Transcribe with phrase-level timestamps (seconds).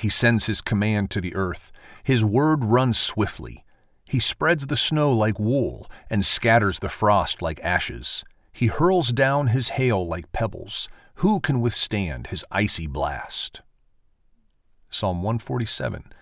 [0.00, 1.72] He sends his command to the earth.
[2.02, 3.66] His word runs swiftly.
[4.08, 8.24] He spreads the snow like wool and scatters the frost like ashes.
[8.50, 10.88] He hurls down his hail like pebbles.
[11.16, 13.60] Who can withstand his icy blast?
[14.88, 16.14] Psalm 147,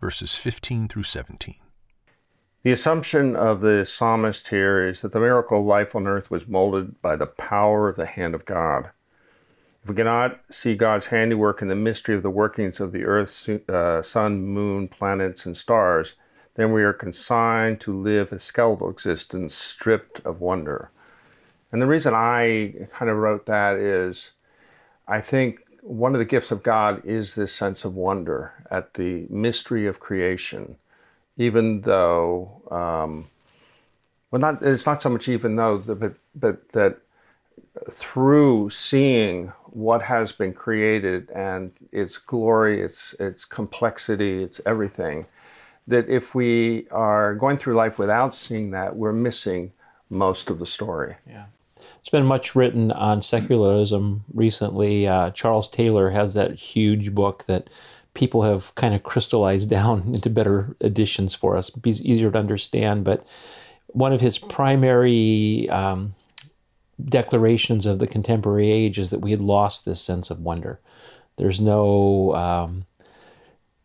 [0.00, 1.56] verses 15 through 17.
[2.62, 6.46] The assumption of the psalmist here is that the miracle of life on earth was
[6.46, 8.90] molded by the power of the hand of God.
[9.84, 13.50] If we cannot see God's handiwork in the mystery of the workings of the earth,
[13.68, 16.14] uh, sun, moon, planets, and stars,
[16.54, 20.90] then we are consigned to live a skeletal existence stripped of wonder.
[21.70, 24.32] And the reason I kind of wrote that is
[25.06, 29.26] I think one of the gifts of God is this sense of wonder at the
[29.28, 30.76] mystery of creation,
[31.36, 33.26] even though, um,
[34.30, 37.00] well, not it's not so much even though, but but that
[37.90, 45.26] through seeing what has been created and its glory, its its complexity, its everything,
[45.86, 49.72] that if we are going through life without seeing that, we're missing
[50.08, 51.16] most of the story.
[51.28, 51.46] Yeah.
[52.00, 55.06] It's been much written on secularism recently.
[55.06, 57.68] Uh, Charles Taylor has that huge book that
[58.14, 61.70] people have kind of crystallized down into better editions for us.
[61.84, 63.04] Easier to understand.
[63.04, 63.26] But
[63.88, 66.14] one of his primary um,
[67.02, 70.80] declarations of the contemporary age is that we had lost this sense of wonder.
[71.36, 72.86] There's no um,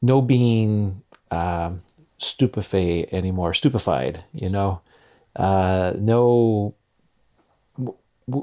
[0.00, 1.72] no being uh,
[2.18, 4.24] stupefied anymore, stupefied.
[4.32, 4.80] You know,
[5.36, 6.74] uh, no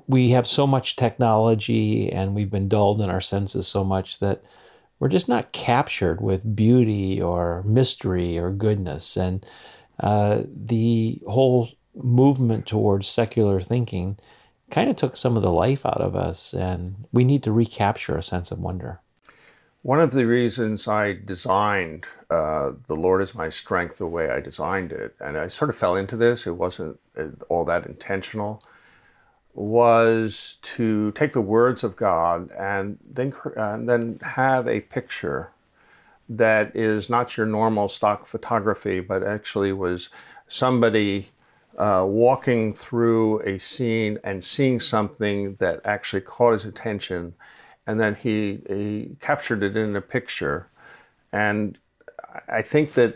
[0.07, 4.43] we have so much technology and we've been dulled in our senses so much that
[4.99, 9.15] we're just not captured with beauty or mystery or goodness.
[9.15, 9.45] And
[9.99, 14.17] uh, the whole movement towards secular thinking
[14.69, 18.17] kind of took some of the life out of us, and we need to recapture
[18.17, 18.99] a sense of wonder.
[19.81, 24.41] One of the reasons I designed uh, The Lord is My Strength the way I
[24.41, 28.63] designed it, and I sort of fell into this, it wasn't uh, all that intentional
[29.53, 35.51] was to take the words of God and then and then have a picture
[36.29, 40.09] that is not your normal stock photography, but actually was
[40.47, 41.29] somebody
[41.79, 47.33] uh, walking through a scene and seeing something that actually caught his attention,
[47.87, 50.67] and then he, he captured it in a picture.
[51.31, 51.77] And
[52.47, 53.15] I think that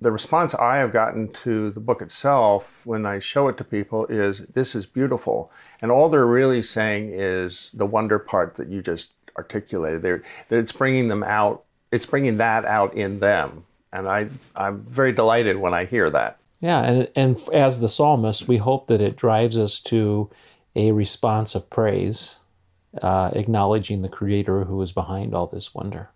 [0.00, 4.04] the response I have gotten to the book itself when I show it to people
[4.06, 5.50] is this is beautiful.
[5.80, 10.02] And all they're really saying is the wonder part that you just articulated.
[10.02, 13.64] They're, that it's bringing them out, it's bringing that out in them.
[13.92, 16.38] And I, I'm very delighted when I hear that.
[16.60, 20.30] Yeah, and, and as the psalmist, we hope that it drives us to
[20.74, 22.40] a response of praise,
[23.02, 26.10] uh, acknowledging the Creator who is behind all this wonder.